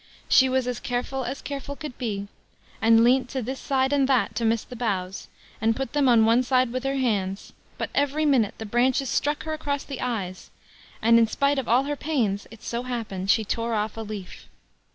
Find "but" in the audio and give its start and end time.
7.77-7.91